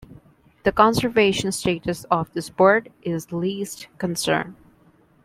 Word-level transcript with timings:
The 0.63 0.71
conservation 0.71 1.51
status 1.51 2.05
of 2.05 2.33
this 2.33 2.49
bird 2.49 2.91
is 3.03 3.31
Least 3.31 3.87
Concern. 3.99 4.55